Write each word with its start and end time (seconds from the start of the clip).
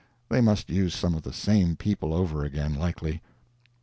They 0.29 0.41
must 0.41 0.71
use 0.71 0.95
some 0.95 1.13
of 1.13 1.21
the 1.21 1.31
same 1.31 1.75
people 1.75 2.11
over 2.11 2.43
again, 2.43 2.73
likely. 2.73 3.21